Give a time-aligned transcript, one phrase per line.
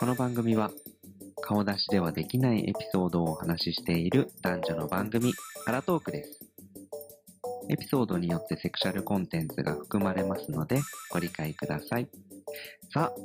[0.00, 0.70] この番組は
[1.42, 5.34] 顔出しではできないエピソードをお話ししている男女の番組
[5.66, 6.40] アラトークです。
[7.68, 12.08] エピソードによってセクシャルコンテンツが含まれますのでご理解ください。
[12.94, 13.20] さあ、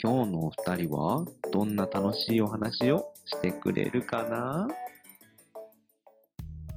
[0.00, 4.68] 今日のお二人はどんな楽しいお話をしてくれるかな？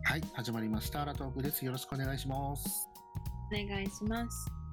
[0.05, 1.03] はい、始まりました。
[1.03, 1.63] アラトークです。
[1.63, 2.87] よろしくお願いします。
[3.53, 4.64] お願いします。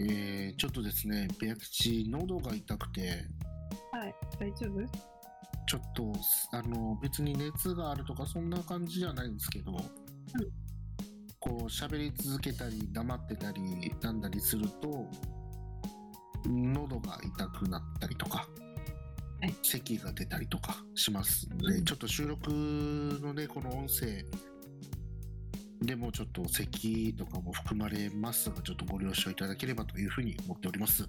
[0.00, 3.26] えー、ちょっとですね、ペア吉、喉が痛くて、
[3.92, 4.86] はい、大丈夫？
[5.66, 6.12] ちょっと、
[6.52, 9.72] あの、別に熱があるとかそんな感じじゃないんですけど、
[11.40, 13.62] こう、喋り続けたり、黙ってたり、
[14.02, 15.08] なんだりすると、
[16.46, 18.46] 喉が痛くなったりとか、
[19.40, 19.54] はい。
[19.62, 21.84] 咳が出たりとかしますので、うん。
[21.84, 24.24] ちょっと収録のね、この音声、
[25.84, 31.02] でもちょっと咳とかも含まれますが、ちょっとご了承いただければというふうに思っております。
[31.02, 31.06] い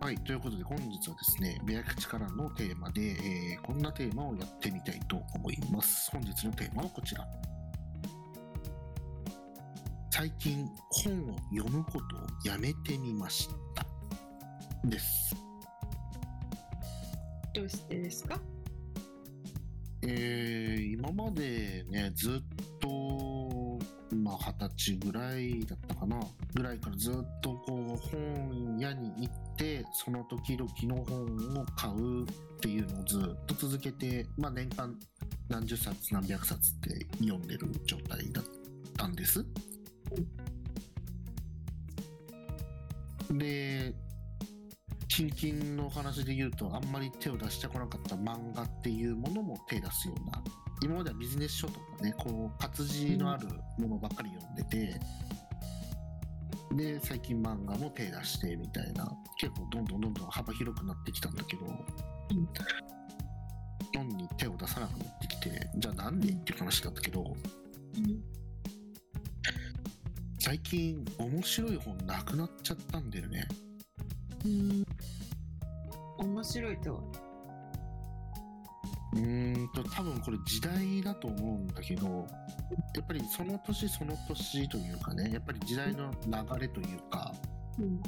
[0.00, 6.10] はい、ということで本日はですね、ベア口からのテーマで、えーこんなテーマをやってみたいと思います。
[6.10, 7.26] 本日のテーマはこちら。
[10.10, 13.86] 最近本を読むことをやめてみました。
[14.88, 15.36] です。
[17.54, 18.40] どうしてですか？
[20.02, 23.78] えー今までね、ずっと、
[24.14, 26.20] まあ、二十歳ぐらいだったかな、
[26.54, 32.26] ぐらいからずっとこう、本屋に行って、その時々の本を買うっ
[32.60, 34.98] ていうのをずっと続けて、まあ、年間
[35.48, 38.44] 何十冊何百冊って読んでる状態だっ
[38.96, 39.44] たんです。
[43.30, 43.94] で、
[45.26, 50.40] 近々の話で言うとあんまり手を出してこなかった漫画っていうものも手出すような
[50.80, 55.00] 今まではビジネス書とかねこう活字のあるものばっかり読んでて、
[56.76, 59.10] で最近漫画も手出してみたいな
[59.40, 61.66] 結構どんどんどんどん幅広くなってきたんだけど、
[63.96, 68.22] 本に手を出さなくなってきてじゃあなんでっていう話だったけどうん。
[70.38, 73.48] 最近面白い本なくなっちゃったんだよね。
[73.62, 73.67] うん
[76.18, 77.00] 面白いとは。
[79.14, 82.26] うーんと多分これ時代だと思うんだけど
[82.94, 87.34] やっぱりその年その年というかねやっぱり時代の流れというか
[87.78, 88.00] うん。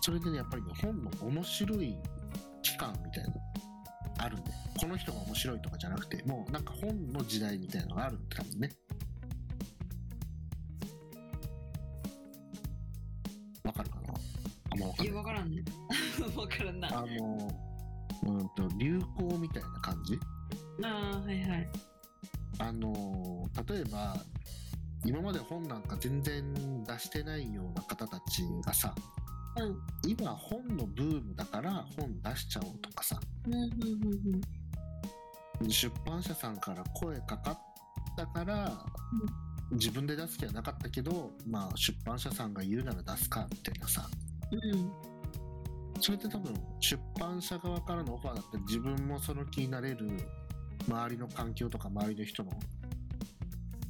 [0.00, 1.96] それでねやっぱりね本の面白い
[2.62, 3.40] 期間みたいなの
[4.18, 8.70] あるんでこの人が面白いとかじゃなくてもうなんか本の時代みたいなのがあるんだ多分ね
[15.04, 15.62] いいや、わからんね。
[16.36, 16.88] わからんな。
[16.88, 17.50] ああの
[18.24, 20.18] うんと流行みたいな感じ？
[20.82, 21.68] あー、はいはい。
[22.58, 24.16] あの例えば
[25.04, 26.54] 今まで本なんか全然
[26.84, 28.94] 出してないような方たちがさ
[29.56, 29.76] うん。
[30.08, 33.70] 今本のブームだから本出しちゃおうとかさうん、うん、
[35.60, 37.58] うん、出版社さんから声かかっ
[38.16, 38.86] たから、
[39.72, 44.08] 自分で出す気はなかったけど、まあ、出版社さんが言うなら出すかみたいなさ
[44.54, 44.92] うん。
[46.00, 50.10] それって多分出版社側からのオファーだったら自分もその気になれる
[50.88, 52.50] 周りの環境とか周りの人の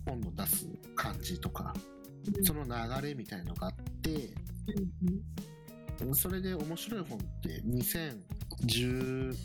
[0.07, 1.75] 本の出す感じとか
[2.37, 2.45] うん。
[2.45, 4.31] その流れみたいのがあって
[6.03, 7.63] うん、それで面白い本って
[8.67, 9.37] 2010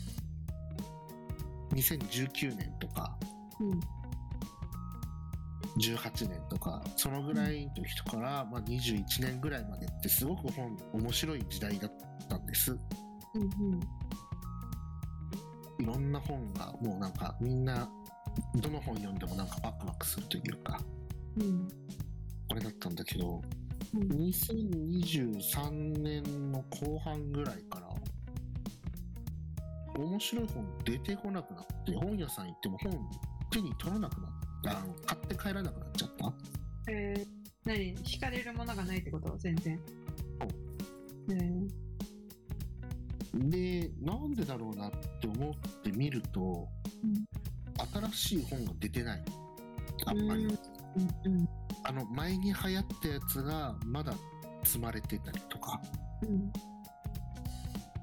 [1.72, 3.16] 2019年とか
[3.60, 3.99] うん。
[5.80, 11.92] 18年とかそのぐらいの人から、まあ、21年ぐらいまでってすごく本面白い時代だっ
[12.28, 12.76] たんですう
[13.38, 13.46] ん、う
[13.76, 13.80] ん。
[15.82, 17.88] いろんな本がもうなんかみんな
[18.56, 20.80] どの本読んでもなんかワクワクするというか
[21.38, 21.68] うん。
[22.50, 23.40] あれだったんだけど
[23.94, 24.02] うん。
[24.02, 27.90] 2023年の後半ぐらいから
[30.00, 32.92] 面白い本出てこなくなって本屋さん行っても本
[33.50, 34.29] 手に取らなくな
[34.66, 36.32] あの買って帰らなくなっちゃった？
[36.88, 37.26] えー、
[37.64, 37.96] 何？
[37.96, 39.36] 惹かれるものがないってこと？
[39.38, 39.80] 全然。
[41.30, 44.90] えー、でなんでだろうなっ
[45.20, 46.68] て思ってみると、
[48.12, 49.24] 新しい本が出てない。
[50.06, 51.48] あんまり、うん、うん、
[51.84, 54.14] あの前に流行ったやつがまだ
[54.64, 55.80] 積まれてたりとか。
[56.22, 56.52] うん。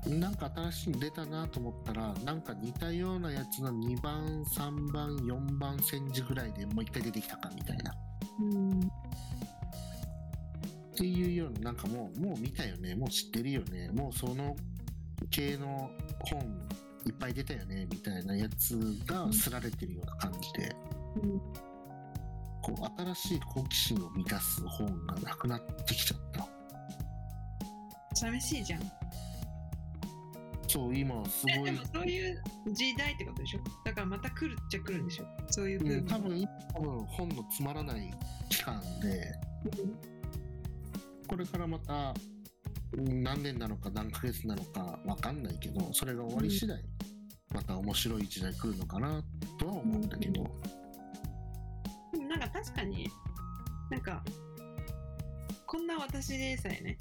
[0.09, 7.93] なんか新しいの出たなと思ったらなんか似たようなやつの2番3番4番戦時ぐらいでもう一回出てきたかみたいな
[8.39, 8.79] うん。
[8.79, 8.83] っ
[10.95, 14.55] ていうようななんかもうもう見たよねもう知ってるよねもうその
[15.29, 16.41] 系の本
[17.05, 20.75] いっぱい出たよねみたいなやつがすられてるような感じで、
[21.21, 21.39] うん。
[22.61, 26.47] こう新しい好奇心を満たす本がなくなってきちゃった
[28.13, 28.96] 寂しいじゃん。
[30.67, 31.53] そう今すごい。
[31.59, 32.43] えでもそういう
[32.73, 33.59] 時代ってことでしょ？
[33.85, 35.25] だからまた来るっちゃ来るんでしょ？
[35.49, 36.07] そういう部うん、分。
[36.07, 38.11] 多分多分本のつまらない
[38.49, 39.33] 期間で。
[41.27, 42.13] これからまた
[42.93, 46.81] うん何年なのか何ヶ月なのかわかんないけどそれが終わり次第、
[47.53, 49.21] また面白い時代来るのかな
[49.59, 50.43] とは思うんだけど、
[52.13, 53.09] でもなんか確かに、
[53.91, 54.23] なんか、
[55.65, 56.97] こんな私でさえね、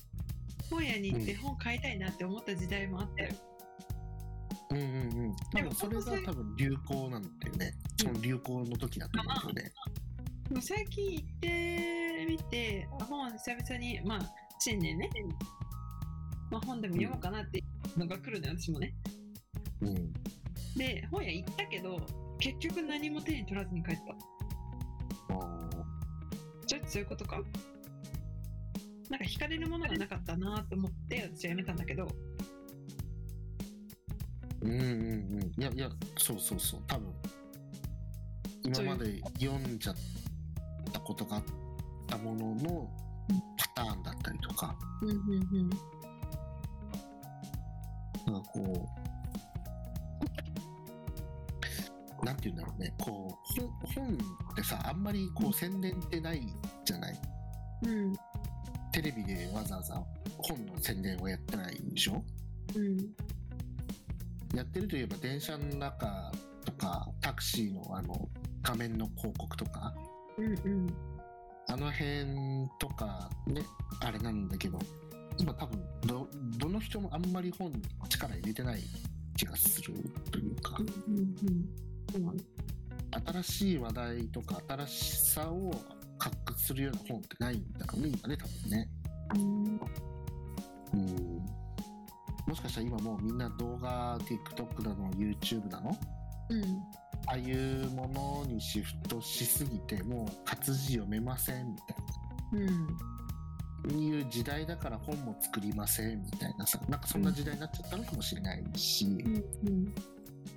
[0.68, 3.32] 本屋に行って本買いたいなって思った時代もあったよ。
[4.76, 5.36] うんうんうん。
[5.52, 7.74] 多分それが多分流行なんだよね。
[8.00, 9.74] その流行の時だと思うんだよね
[10.48, 14.20] でも最近行ってみて、あ本久々に、まあ、
[14.60, 15.10] 新年ね、
[16.50, 17.62] まあ、本でも読もうかなってい
[17.96, 18.94] うのが来るのよ、私もね。
[19.80, 20.12] うん。
[20.76, 22.00] で、本屋行ったけど、
[22.38, 25.34] 結局何も手に取らずに帰った。
[25.34, 26.66] あー。
[26.66, 27.40] ちょっとそういうことか。
[29.10, 32.08] なんか惹かれるものがなかったなと思って私はやめたんだけど、
[34.66, 34.84] うんうんう
[35.38, 35.62] ん。
[35.62, 36.80] いやいやそうそうそう。
[36.86, 37.12] 多分
[38.64, 39.96] 今まで読んじゃっ
[40.92, 41.42] たことがあっ
[42.06, 42.90] たものの
[43.56, 44.76] パターンだったりとか。
[45.02, 45.16] うんうんう
[45.64, 45.70] ん。
[48.32, 48.88] なんかこ
[52.22, 52.92] うなんて言うんだろうね。
[52.98, 54.18] こう本本
[54.52, 56.42] ってさあんまりこう宣伝ってない
[56.84, 57.20] じゃない？
[57.84, 58.16] うん。
[58.90, 60.02] テレビでわざわざ
[60.38, 62.24] 本の宣伝をやってないでしょ？
[62.74, 62.96] うん
[64.56, 66.32] やってるといえば電車の中
[66.64, 68.28] とかタクシーのあの
[68.62, 69.94] 画面の広告とか。
[70.38, 70.48] うんう
[70.86, 70.94] ん。
[71.68, 73.60] あの辺とかね
[74.00, 74.78] あれなんだけど
[75.36, 78.84] 今多分どどの人もあんまり本に力入れてない
[79.36, 79.94] 気がする
[80.30, 80.78] というか。
[81.08, 81.34] うんうん
[82.12, 82.34] そうなの
[83.42, 85.72] 新しい話題とか新しさを
[86.18, 88.88] 発掘するような本ってないんだろうね今ね多分ね。
[89.34, 89.80] うん
[92.46, 95.96] もしかしたら今もうみんな動画 TikTok だの YouTube だの？
[96.50, 96.62] うん。
[97.26, 101.96] ああいうものにシフトしすぎてもう活字読めませんみたい
[102.52, 102.68] な。
[103.88, 104.00] うん。
[104.00, 106.80] いう時代だから本も作りませんみたいなさ。
[106.88, 109.94] なんかそんな時代になっちゃったのかもしれないし、うん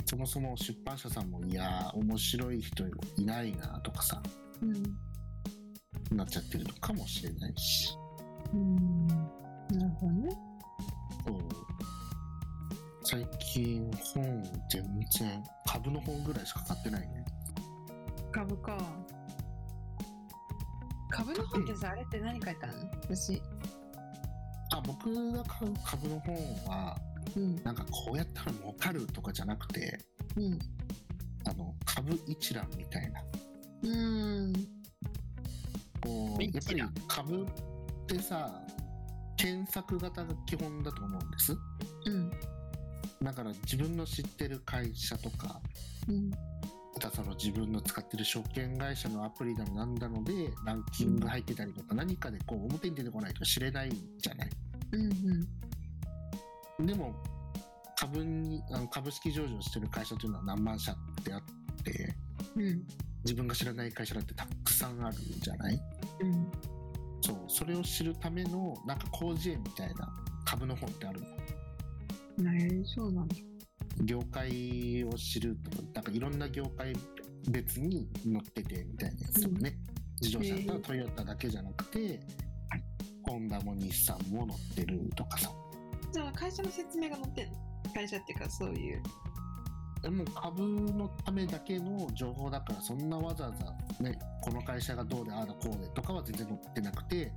[0.06, 2.88] そもそも出版社さんもいや面白い人
[3.18, 4.22] いないなとかさ。
[4.62, 6.18] うん。
[6.18, 7.96] なっちゃってるのかもしれないし。
[8.54, 9.08] うん。
[9.08, 10.30] なるほどね
[13.10, 14.84] 最近本全
[15.18, 17.26] 然株の本ぐらいしか買ってないね。
[18.32, 18.78] 株か。
[21.10, 23.42] 株の本ってさあれって何書いてあるの私。
[24.76, 26.36] あ僕が買う株の本
[26.68, 26.96] は
[27.36, 27.56] うん。
[27.64, 29.98] なんかこうやったら儲かるとかじゃなくて
[30.38, 30.60] うん。
[31.46, 33.24] あの株一覧みたいな。
[33.86, 34.54] うん。
[36.04, 37.48] こうやっぱり株っ
[38.06, 38.52] てさ
[39.36, 41.58] 検索型が基本だと思うんです。
[42.06, 42.59] うん
[43.22, 45.60] だから自分の知ってる会社とか
[46.08, 54.50] うんまたその自分の使ってる証券会社のアプリだのなんだのでランキング入ってたりとか何かでこう表に出てこないと知れないじゃない。
[54.92, 54.98] う
[56.84, 57.14] んでも
[57.98, 61.42] 株にあの株式上場してる会社というのは何万社ってあっ
[61.84, 62.16] て
[62.56, 62.88] うんうん
[63.24, 65.82] 自分が知らない会社だってたくさんあるじゃない。
[66.22, 66.52] うん。
[67.22, 70.10] そうそれを知るためのなんか広辞苑みたいな
[70.46, 71.28] 株の本ってあるの
[72.40, 73.36] えー、そうなんだ。
[74.04, 76.94] 業界を知るとかなんかいろんな業界
[77.50, 79.78] 別に載っててみたいなやつとかね、
[80.22, 82.20] 自動車だったらトヨタだけじゃなくて、
[83.24, 85.52] ホンダも日産も載ってるとかさ。
[86.14, 87.54] じゃあ会社の説明が載ってんの？
[87.94, 89.04] 会社っていうかそういう
[90.02, 93.54] でも株のためだけの情報だからそんなわざわ
[94.00, 97.32] ざねこの会社がどうでああだこうでとかは全然載ってなくて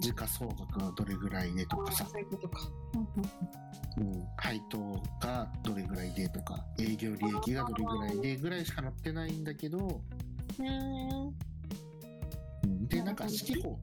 [0.00, 2.06] 時価総額がどれぐらいでとかさ。
[2.10, 2.60] そういうことか。
[3.96, 10.00] うん、配当がどれぐらいでとか営業利益がどれぐらいでぐらいしか載ってないんだけど、
[10.58, 10.66] うん。
[12.64, 12.88] うん。
[12.88, 13.78] でなんか四季報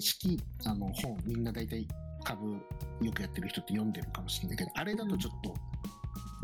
[0.00, 1.86] 四季あの本みんな大体
[2.24, 2.52] 株
[3.00, 5.54] よくやってる人って読んでるかもしれないけどあれだとちょっと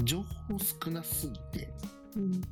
[0.03, 1.73] 情報少なすぎて
[2.17, 2.43] うん。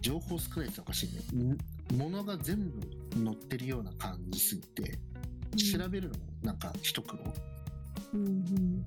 [0.00, 1.52] 情報少ないっておかしいね。
[1.52, 1.58] ん
[1.96, 4.98] 物が全部載ってるような感じすぎて
[5.56, 7.22] 調べるのもなんか一苦労。
[8.14, 8.84] うんうん。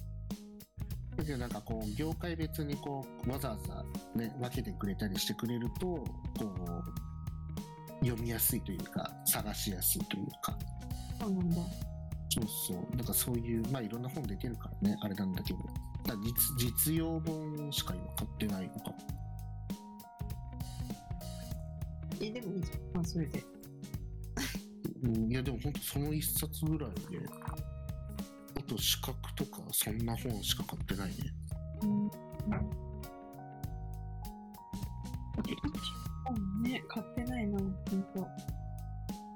[1.18, 3.84] だけどなんかこう業界別にこうわざわざ
[4.16, 6.06] ね分けてくれたりしてくれるとこ
[8.02, 10.58] う読みやすいというか探しやすいというか。
[11.20, 11.56] そうなんだ。
[12.30, 12.98] そうそう。
[12.98, 15.60] だからそういうまあいろんな本出てるからねあれなんだけど
[16.24, 18.94] 実実用本しか今買ってないのか。
[22.20, 23.44] えでもいいじゃんまあそれで。
[25.04, 27.26] うんいやでも本当その一冊ぐらいで
[28.56, 31.16] 大と資格とかそんな本しか買ってないね。
[31.82, 32.10] うん。
[36.26, 37.74] 本ね、買ってないな、ほん
[38.14, 38.28] と。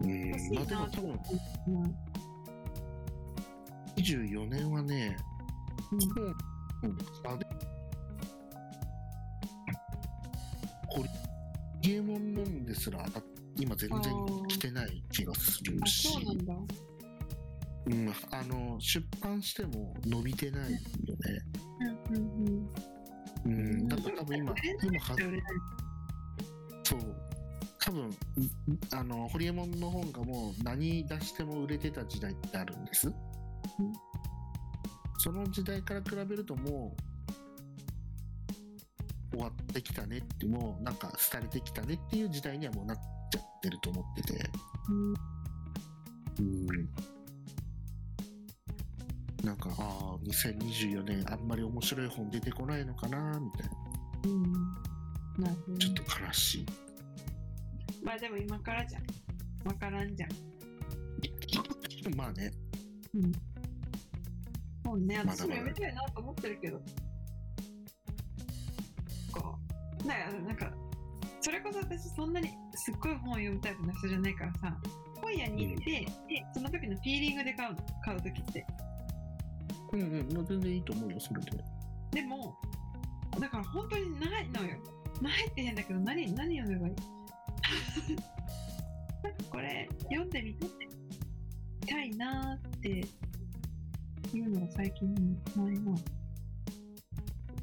[0.01, 1.19] うんまあでも多分
[1.67, 1.95] うん。
[3.97, 5.17] 24年はね
[5.91, 5.99] うん。
[5.99, 6.35] 本、
[6.83, 6.97] うん、
[7.31, 7.45] あで
[10.87, 11.09] これ
[11.81, 13.21] ゲームンンですらあ
[13.57, 16.53] 今全然来てない気がするあ、しそうなんだ。
[17.87, 20.81] うん、あの出版しても伸びてないよね。
[22.09, 22.69] うんうん
[23.45, 23.51] うん。
[23.51, 24.53] うん、だから多分今、
[24.83, 25.15] 今は
[26.83, 26.99] そう、
[27.79, 28.17] 多分
[28.91, 33.11] あのホリエモンの本がもう何出しても売れてた時代ってあるんです。
[35.25, 36.95] その時代から比べるとも
[39.31, 42.97] う終わってきたねって、もうなんか廃れてきたねっていう時代にはもうなっ
[43.31, 44.49] ちゃってると思ってて。
[44.87, 45.15] うん
[49.43, 53.75] なんか、ああ、2024年あんまり面白い本出てこないのかな、みたいな。
[54.25, 54.43] うん。
[54.43, 54.53] うん。
[55.43, 55.57] なね。
[55.79, 56.65] ちょっと悲しい。
[58.03, 59.03] まあでも今からじゃん。
[59.67, 60.29] わからんじゃん。
[62.15, 62.51] まあね、
[63.15, 63.31] うん。
[64.95, 66.81] 本ね、まだまだ私も読みたいなと思ってるけど。
[69.31, 69.59] こ
[70.03, 70.71] う、なんか、なんか、
[71.41, 74.77] それこそ私そんなにすっごい本を読むタイプの人じゃないからさ、
[75.21, 76.07] 本屋に行って、で、
[76.53, 78.65] その時のフィーリングで買うの、買う時って。
[79.91, 81.51] うんうん、まあ全然いいと思うよ、それで。
[82.11, 82.55] でも、
[83.39, 84.77] だから本当にないのよ。
[85.21, 86.95] ないって変だけど、何、何読めばいい？
[89.49, 90.65] これ、読んでみて
[91.85, 93.07] たいなー
[94.27, 95.13] っていうのが最近
[95.55, 95.95] ないな。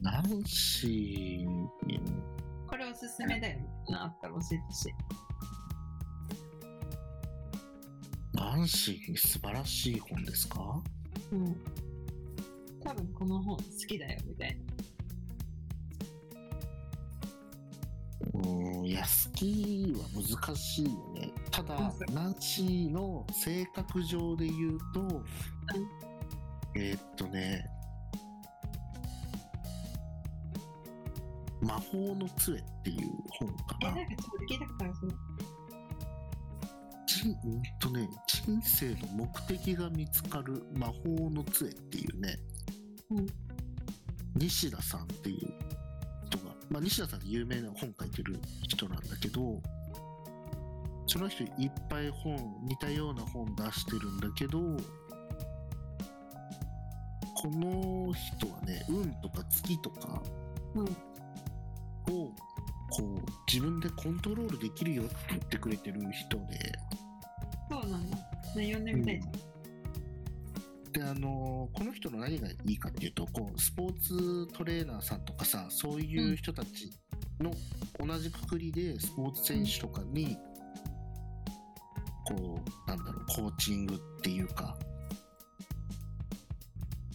[0.00, 2.00] ナンシーに、
[2.66, 4.92] これおすすめだよなあったら教えてほしい。
[8.34, 10.82] ナンシーに素晴らしい本ですか？
[11.32, 11.56] うん。
[12.82, 14.62] 多分この本好きだよみたいな。
[18.34, 18.38] う
[18.82, 20.04] ん、いや、好きは
[20.46, 21.30] 難しいよね。
[21.50, 25.22] ただナンシーの性格上で言うと、
[26.74, 27.66] えーっとね、
[31.60, 33.94] 魔法の杖っていう本かえ、な。
[33.94, 35.12] なんかちょっと聞いたことあるそれ。
[37.06, 42.38] ちうんとね、人生の目的が見つかる魔法の杖っていうね、
[43.10, 43.26] うん
[44.34, 45.52] 西田さんっていう
[46.26, 49.60] 人が、まあ、西田さんって有名な本書いてる人なんだけど、
[51.06, 54.76] その人いっぱい本、似たような本出してるんだけど、
[57.42, 60.22] この人はね、運とか月とか
[60.76, 60.84] うん。
[60.84, 60.88] を
[62.08, 62.32] こ
[63.00, 66.72] う自分でコントロールできるよって言ってくれてる人で、
[67.68, 68.16] そうなんだ。
[68.54, 69.52] ね、読んでみたいじゃん。
[70.92, 76.92] であのこの人の何がいいかっていうとこうスポーツトレーナーさんとかさそういう人たち
[77.40, 77.50] の
[77.98, 80.36] 同じくくりでスポーツ選手とかに
[82.26, 84.76] こうなんだろうコーチングっていうか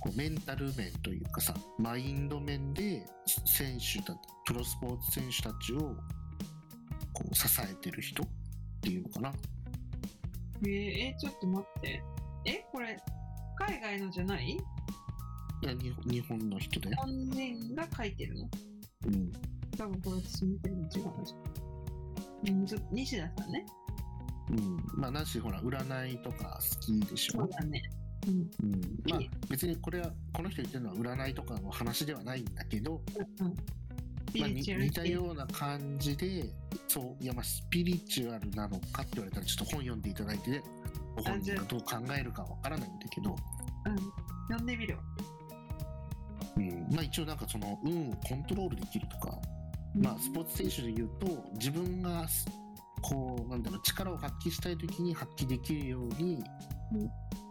[0.07, 3.05] こうメンタル面というかさマインド面で
[3.45, 5.95] 選手たプロスポーツ選手たちを
[7.11, 8.27] こう支えてる人っ
[8.81, 9.33] ていうのかな
[10.63, 12.03] えー、えちょっと待って。
[12.45, 12.97] え、これ、
[13.59, 14.51] 海外のじゃない？
[14.51, 14.57] い
[15.61, 18.49] や日本日本の人で日、本人が書いてるの？
[19.05, 19.31] うん、
[19.77, 20.89] 多分これ私見てるの違う。
[22.47, 23.65] うん、ちょっと西田さんね。
[24.49, 27.41] うん、まあなしほら占いとか好きでしょ？
[27.41, 27.83] そうだね。
[28.27, 28.51] うん。
[28.63, 29.19] うん、まあ
[29.49, 33.01] 別にこれはこの人言ってるのは占いとかの話ではないんだけど、
[33.39, 33.55] うん。
[34.39, 35.07] まあ、に似たう。
[35.07, 36.45] ような感じで
[36.87, 40.63] そういやまあスピリチュアルなのかって言われたらちょっと本読んでいただいて、ね、
[41.15, 43.95] ご本人がどう考えるかわからないんだけど、うん。
[44.49, 45.03] 読んでみるわ。
[46.57, 49.37] うん、まあ一応なんかその運をコントロールできるとか、
[49.95, 52.47] まあスポーツ選手で言うと自分がす
[53.01, 56.43] こうなんだろう力を発揮したい時に発揮できるように
[56.91, 57.46] 本当だ。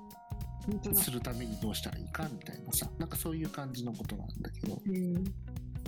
[0.94, 5.32] するためにどうしたらいいかみたいなさなんかそういう感じのことなんだけど、えー、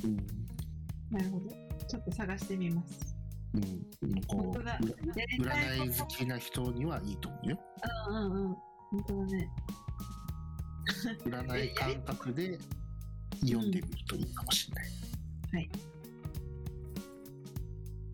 [0.04, 0.16] うん。
[1.10, 1.50] なるほど。
[1.86, 3.16] ちょっと探してみます。
[3.54, 4.60] うん、こうこと。
[4.60, 7.58] 占い好きな人にはいいと思うよ。
[8.08, 8.56] うんうんうん。
[8.90, 9.50] 本当だね。
[11.24, 12.58] 占い感覚で
[13.40, 14.86] 読んでみるといいかもしれない、
[15.52, 15.70] はい。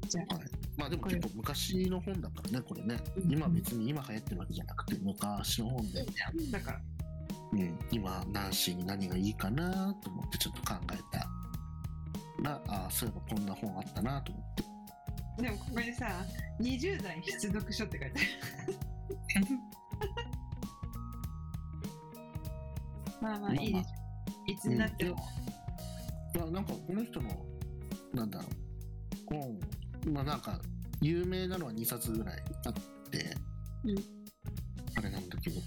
[0.09, 0.45] じゃあ、はい、
[0.77, 6.51] まあでも結構昔の本だからねこれねうん今別に今流行ってるわけじゃなくて昔の本でいい、じゃん。
[6.51, 6.81] だから。
[7.53, 11.19] うん、今ナンシーに何がいいかなと思ってちょっと考えた
[12.43, 14.75] らああそういえばこんな本あったなと思って
[15.37, 16.25] でもここにさ、
[16.61, 18.21] 20代必読書って書いて
[19.37, 19.47] ある。
[23.21, 23.95] まあまあいいですよ。
[24.47, 25.17] いつになっても。
[26.35, 27.31] いや、なんかこの人の、
[28.13, 29.59] なんだろう、本、
[30.07, 30.61] まあなんか、
[31.01, 32.73] 有名なのは2冊ぐらいあっ
[33.11, 33.37] て、
[33.85, 33.95] うん
[34.97, 35.61] あれなんだけど、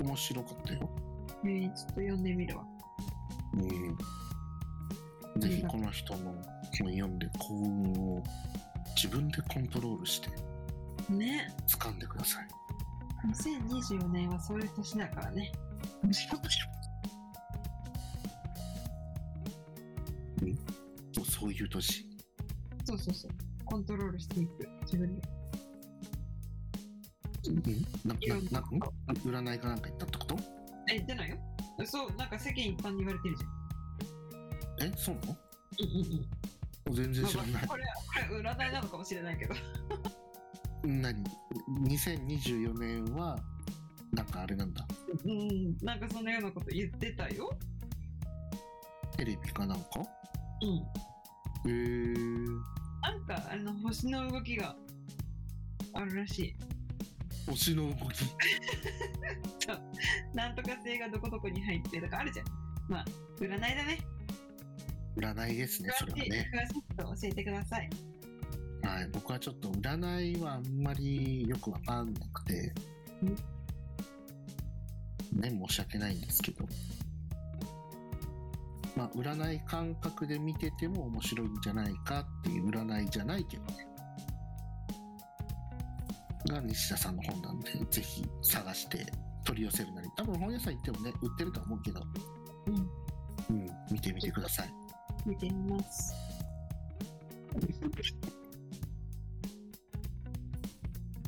[0.00, 0.88] 面白かったよ。
[1.44, 2.64] えー、ちょっと読んでみるわ。
[3.54, 5.40] うん。
[5.40, 6.34] ぜひこの人の
[6.78, 8.22] 本読んで幸運を
[8.94, 10.28] 自分でコントロールして
[11.12, 11.52] ね。
[11.66, 12.48] 掴んでください。
[13.28, 15.50] 2024年はそういう年だからね。
[16.04, 16.12] うん
[21.42, 22.06] そういう年。
[22.84, 23.30] そうそうそう。
[23.72, 24.68] コントロールしていく。
[24.82, 25.22] 自分で。
[27.48, 27.62] うん
[28.04, 28.14] な、
[28.50, 28.80] な、な、ん
[29.16, 30.36] 占いかなんか言ったってこと？
[30.92, 31.38] え、出ないよ。
[31.86, 34.90] そう、なんか世間一般に言われてるじゃん。
[34.90, 35.36] え、そうなの？
[35.80, 35.96] うんうん
[36.88, 36.94] うん。
[36.94, 37.68] 全然知らないまあまあ。
[37.68, 37.84] これ、
[38.28, 39.54] これ占いなのかもしれないけど。
[40.84, 41.24] 何
[41.88, 43.38] ?2024 年は、
[44.12, 44.86] なんかあれなんだ。
[45.24, 47.50] うん、なんかそんなようなこと言ってたよ。
[49.16, 49.86] テレビかなんか？
[51.64, 51.70] うん。
[51.70, 52.60] へー。
[53.02, 54.76] なんか、あの、星の動きが
[55.92, 56.54] あるらしい。
[57.48, 58.24] 星の動き。
[60.34, 62.46] なんとか星がどこどこに入ってとかあるじゃん。
[62.88, 63.04] まあ、
[63.38, 63.98] 占いだね。
[65.16, 66.50] 占いですね、それはね。
[66.52, 67.90] 詳しいこと教えてください。
[68.82, 69.08] はい。
[69.12, 72.72] 僕はちょっと占いはあんまりよくわかんなくて、
[75.32, 76.66] ね、申し訳ないんですけど。
[78.96, 83.86] まあ、占い感覚で見てても面白いんじゃないかっていう占いじゃないけどね。
[86.48, 89.06] が西田さんの本なんで、ぜひ探して
[89.44, 90.08] 取り寄せるなり。
[90.16, 92.02] 多分本屋さん行ってもね、売ってるとは思うけど、
[92.66, 92.74] うん。
[93.56, 94.72] うん、見てみてください。
[95.26, 96.14] 見てみます。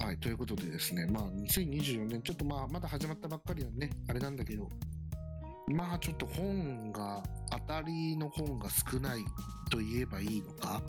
[0.01, 4.69] はい、ということでですね、まあ、2024年、ちょっとまあ、まだ始まったばっかりなんで、ね、あれなんだけど、
[5.69, 7.23] まあ、ちょっと本が、
[7.67, 9.25] 当たりの本が少ない
[9.71, 10.83] と言えばいいのか、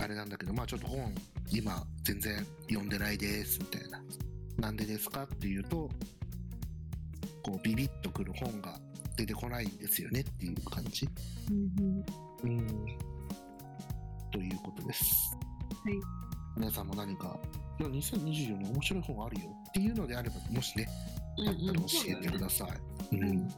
[0.00, 1.14] あれなんだけど、まあ、ちょっと本、
[1.50, 4.02] 今、全然読んでないです、みたいな。
[4.58, 5.88] なんでですかっていうと、
[7.42, 8.78] こう、ビビッとくる本が
[9.16, 11.08] 出てこないんですよねっていう感じ？
[11.50, 12.04] うん
[12.44, 12.58] うん。
[12.58, 12.86] うん。
[14.32, 15.04] ということです。
[15.84, 15.94] はい。
[16.56, 17.38] 皆さんも何か、
[17.78, 20.88] いや2024年面白い本あるよっていうのであれば、もしね、
[21.38, 22.66] あったら教えてくださ
[23.12, 23.16] い。
[23.16, 23.48] うんうん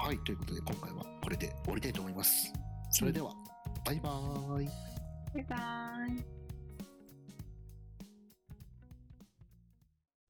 [0.00, 2.50] はい、ということで今回はこれで終わりたいと思います。
[2.90, 3.32] それでは、
[3.84, 4.66] バイバーイ。
[5.34, 6.24] バイバーイ。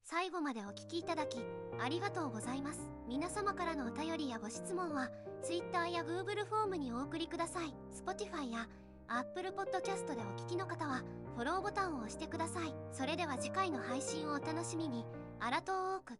[0.03, 1.37] 最後までお聞きいただき
[1.79, 5.09] ありがとうございます皆様からのお便りやご質問は
[5.41, 8.67] Twitter や Google フォームにお送りください Spotify や
[9.07, 11.01] Apple Podcast でお聞きの方は
[11.35, 15.05] フォローボタンを押してくださいそれでは次回の配信をお楽しみに
[15.39, 16.17] アラトーーク